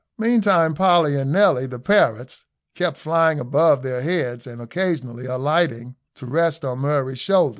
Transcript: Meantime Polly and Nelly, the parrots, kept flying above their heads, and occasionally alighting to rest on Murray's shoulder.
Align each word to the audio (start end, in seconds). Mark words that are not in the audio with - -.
Meantime 0.17 0.73
Polly 0.73 1.15
and 1.15 1.31
Nelly, 1.31 1.67
the 1.67 1.77
parrots, 1.77 2.43
kept 2.73 2.97
flying 2.97 3.39
above 3.39 3.83
their 3.83 4.01
heads, 4.01 4.47
and 4.47 4.59
occasionally 4.59 5.27
alighting 5.27 5.95
to 6.15 6.25
rest 6.25 6.65
on 6.65 6.79
Murray's 6.79 7.19
shoulder. 7.19 7.49